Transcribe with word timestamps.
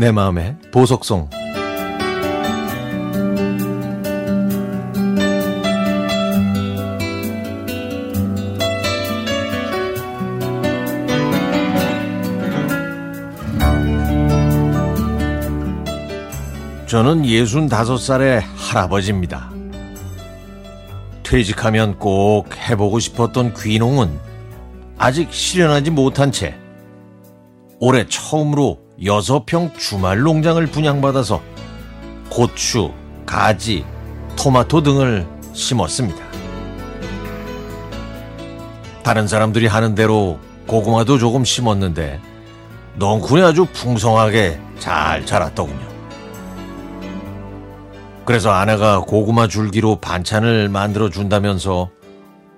내 0.00 0.10
마음의 0.12 0.56
보석송 0.72 1.28
저는 16.86 17.24
65살의 17.24 18.42
할아버지입니다. 18.56 19.50
퇴직하면 21.22 21.98
꼭 21.98 22.48
해보고 22.56 23.00
싶었던 23.00 23.52
귀농은 23.52 24.18
아직 24.96 25.30
실현하지 25.30 25.90
못한 25.90 26.32
채 26.32 26.56
올해 27.80 28.06
처음으로 28.08 28.79
6평 29.02 29.78
주말 29.78 30.20
농장을 30.20 30.64
분양받아서 30.66 31.40
고추, 32.28 32.92
가지, 33.24 33.84
토마토 34.36 34.82
등을 34.82 35.26
심었습니다. 35.52 36.20
다른 39.02 39.26
사람들이 39.26 39.66
하는 39.66 39.94
대로 39.94 40.38
고구마도 40.66 41.18
조금 41.18 41.44
심었는데 41.44 42.20
넝쿨이 42.96 43.42
아주 43.42 43.66
풍성하게 43.72 44.60
잘 44.78 45.24
자랐더군요. 45.24 45.88
그래서 48.24 48.50
아내가 48.50 49.00
고구마 49.00 49.48
줄기로 49.48 49.96
반찬을 49.96 50.68
만들어 50.68 51.08
준다면서 51.08 51.90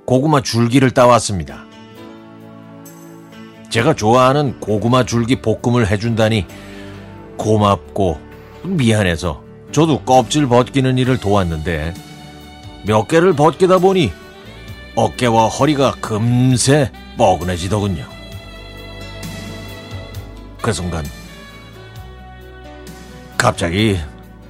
고구마 0.04 0.42
줄기를 0.42 0.90
따왔습니다. 0.90 1.71
제가 3.72 3.94
좋아하는 3.94 4.60
고구마 4.60 5.04
줄기 5.06 5.40
볶음을 5.40 5.90
해준다니 5.90 6.46
고맙고 7.38 8.20
미안해서 8.64 9.42
저도 9.72 10.02
껍질 10.02 10.46
벗기는 10.46 10.98
일을 10.98 11.16
도왔는데 11.16 11.94
몇 12.86 13.08
개를 13.08 13.32
벗기다 13.32 13.78
보니 13.78 14.12
어깨와 14.94 15.48
허리가 15.48 15.92
금세 16.02 16.92
뻐근해지더군요. 17.16 18.04
그 20.60 20.70
순간 20.74 21.02
갑자기 23.38 23.96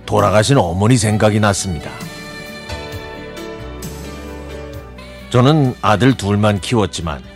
돌아가신 0.05 0.59
어머니 0.59 0.97
생각이 0.97 1.39
났습니다. 1.39 1.93
저는 5.31 5.77
아들 5.81 6.17
둘만 6.17 6.61
키웠지만 6.61 7.32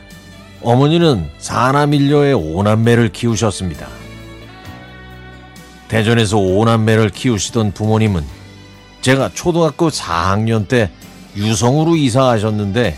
어머니는 0.62 1.30
사남일녀의 1.38 2.34
오남매를 2.34 3.10
키우셨습니다. 3.10 3.88
대전에서 5.88 6.38
오남매를 6.38 7.10
키우시던 7.10 7.72
부모님은 7.72 8.24
제가 9.00 9.30
초등학교 9.34 9.88
4학년 9.88 10.66
때 10.66 10.90
유성으로 11.36 11.96
이사하셨는데 11.96 12.96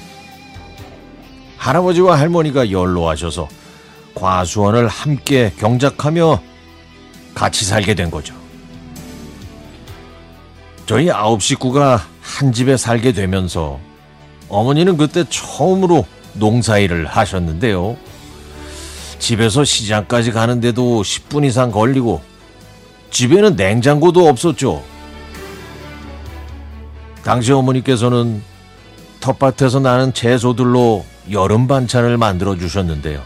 할아버지와 1.58 2.18
할머니가 2.18 2.70
연로하셔서 2.70 3.48
과수원을 4.14 4.88
함께 4.88 5.52
경작하며 5.58 6.40
같이 7.34 7.64
살게 7.64 7.94
된 7.94 8.10
거죠. 8.10 8.34
저희 10.86 11.10
아홉 11.10 11.42
식구가 11.42 12.06
한 12.22 12.52
집에 12.52 12.76
살게 12.76 13.12
되면서 13.12 13.78
어머니는 14.48 14.96
그때 14.96 15.24
처음으로 15.28 16.06
농사일을 16.34 17.06
하셨는데요. 17.06 17.96
집에서 19.18 19.64
시장까지 19.64 20.30
가는데도 20.32 21.02
10분 21.02 21.44
이상 21.44 21.70
걸리고 21.70 22.20
집에는 23.10 23.56
냉장고도 23.56 24.28
없었죠. 24.28 24.82
당시 27.24 27.52
어머니께서는 27.52 28.42
텃밭에서 29.20 29.80
나는 29.80 30.12
채소들로 30.14 31.04
여름 31.30 31.66
반찬을 31.66 32.16
만들어 32.16 32.56
주셨는데요. 32.56 33.22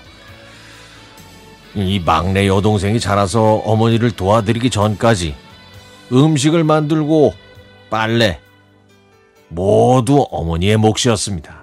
이 1.75 2.01
막내 2.01 2.49
여동생이 2.49 3.01
자라서 3.01 3.63
어머니를 3.65 4.11
도와드리기 4.11 4.71
전까지 4.71 5.35
음식을 6.13 6.65
만들고 6.65 7.35
빨래 7.91 8.41
모두 9.49 10.27
어머니의 10.31 10.77
몫이었습니다. 10.79 11.62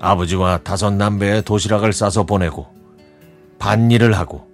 아버지와 0.00 0.58
다섯 0.58 0.92
남배의 0.92 1.42
도시락을 1.42 1.92
싸서 1.92 2.24
보내고 2.24 2.66
밭일을 3.58 4.12
하고 4.14 4.46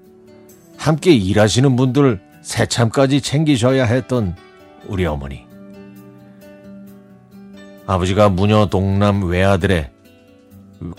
함께 0.76 1.12
일하시는 1.12 1.76
분들 1.76 2.20
새참까지 2.42 3.20
챙기셔야 3.20 3.84
했던 3.84 4.36
우리 4.86 5.06
어머니. 5.06 5.44
아버지가 7.86 8.30
무녀 8.30 8.66
동남 8.66 9.24
외아들의 9.24 9.90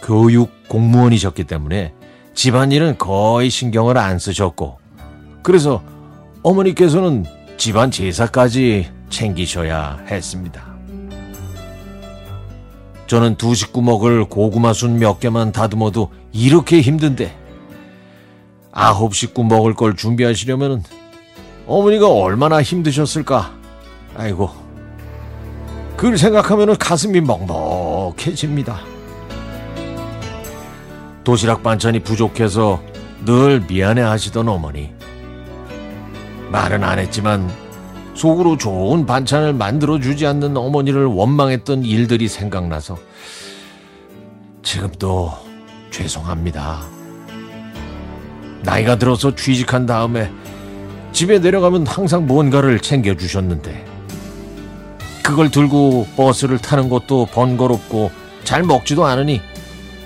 교육 0.01 0.51
공무원이셨기 0.67 1.43
때문에 1.43 1.93
집안일은 2.33 2.97
거의 2.97 3.49
신경을 3.49 3.97
안 3.97 4.19
쓰셨고 4.19 4.79
그래서 5.41 5.83
어머니께서는 6.43 7.25
집안 7.57 7.89
제사까지 7.91 8.91
챙기셔야 9.09 10.03
했습니다. 10.07 10.74
저는 13.07 13.35
두 13.35 13.53
식구 13.53 13.81
먹을 13.81 14.25
고구마 14.25 14.73
순 14.73 14.97
몇 14.99 15.19
개만 15.19 15.51
다듬어도 15.51 16.11
이렇게 16.31 16.81
힘든데 16.81 17.35
아홉 18.71 19.15
식구 19.15 19.43
먹을 19.43 19.73
걸 19.73 19.95
준비하시려면 19.95 20.83
어머니가 21.67 22.09
얼마나 22.09 22.61
힘드셨을까? 22.61 23.53
아이고, 24.17 24.49
그걸 25.97 26.17
생각하면 26.17 26.77
가슴이 26.77 27.21
먹먹해집니다. 27.21 28.79
도시락 31.23 31.63
반찬이 31.63 31.99
부족해서 32.01 32.81
늘 33.25 33.61
미안해 33.61 34.01
하시던 34.01 34.47
어머니. 34.47 34.93
말은 36.51 36.83
안 36.83 36.99
했지만 36.99 37.49
속으로 38.15 38.57
좋은 38.57 39.05
반찬을 39.05 39.53
만들어 39.53 39.99
주지 39.99 40.25
않는 40.25 40.55
어머니를 40.55 41.05
원망했던 41.05 41.83
일들이 41.83 42.27
생각나서 42.27 42.97
지금도 44.63 45.31
죄송합니다. 45.91 46.81
나이가 48.63 48.97
들어서 48.97 49.35
취직한 49.35 49.85
다음에 49.85 50.31
집에 51.11 51.39
내려가면 51.39 51.85
항상 51.85 52.25
뭔가를 52.25 52.79
챙겨주셨는데 52.79 53.85
그걸 55.21 55.51
들고 55.51 56.07
버스를 56.15 56.57
타는 56.57 56.89
것도 56.89 57.27
번거롭고 57.27 58.11
잘 58.43 58.63
먹지도 58.63 59.05
않으니 59.05 59.41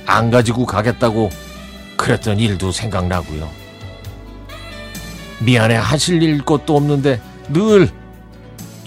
안 0.06 0.31
가지고 0.31 0.66
가겠다고 0.66 1.30
그랬던 1.96 2.40
일도 2.40 2.72
생각나고요. 2.72 3.47
미안해 5.40 5.76
하실 5.76 6.22
일 6.22 6.44
것도 6.44 6.76
없는데 6.76 7.22
늘 7.52 7.90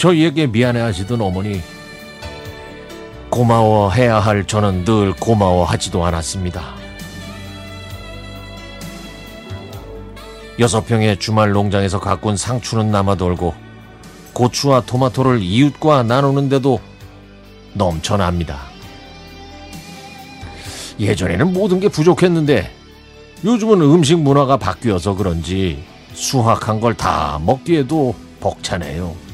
저희에게 0.06 0.48
미안해 0.48 0.80
하시던 0.80 1.20
어머니 1.20 1.60
고마워해야 3.30 4.18
할 4.18 4.44
저는 4.44 4.84
늘 4.84 5.12
고마워하지도 5.12 6.04
않았습니다. 6.04 6.74
여섯 10.58 10.84
평의 10.84 11.20
주말 11.20 11.52
농장에서 11.52 12.00
가꾼 12.00 12.36
상추는 12.36 12.90
남아돌고 12.90 13.54
고추와 14.32 14.80
토마토를 14.80 15.40
이웃과 15.40 16.02
나누는데도 16.02 16.80
넘쳐납니다. 17.74 18.58
예전에는 20.98 21.52
모든 21.52 21.78
게 21.78 21.86
부족했는데 21.86 22.68
요즘은 23.44 23.80
음식 23.82 24.18
문화가 24.18 24.56
바뀌어서 24.56 25.14
그런지 25.14 25.84
수확한 26.12 26.80
걸 26.80 26.94
다 26.94 27.40
먹기에도 27.44 28.16
벅차네요. 28.40 29.31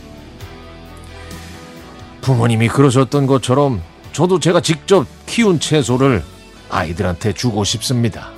부모님이 2.20 2.68
그러셨던 2.68 3.26
것처럼 3.26 3.82
저도 4.12 4.40
제가 4.40 4.60
직접 4.60 5.06
키운 5.26 5.60
채소를 5.60 6.22
아이들한테 6.70 7.32
주고 7.32 7.64
싶습니다. 7.64 8.30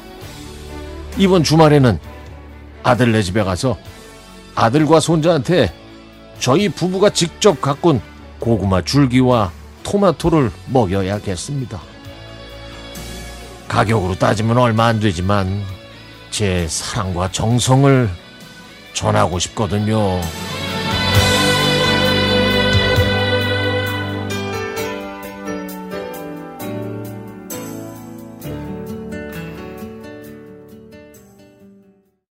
이번 1.16 1.42
주말에는 1.42 1.98
아들네 2.82 3.22
집에 3.22 3.42
가서 3.42 3.76
아들과 4.54 5.00
손자한테 5.00 5.72
저희 6.38 6.68
부부가 6.68 7.10
직접 7.10 7.60
가꾼 7.60 8.00
고구마 8.38 8.82
줄기와 8.82 9.52
토마토를 9.82 10.50
먹여야겠습니다. 10.66 11.80
가격으로 13.68 14.14
따지면 14.16 14.58
얼마 14.58 14.86
안 14.86 14.98
되지만 15.00 15.62
제 16.30 16.66
사랑과 16.68 17.30
정성을 17.30 18.08
전하고 18.94 19.38
싶거든요. 19.38 20.20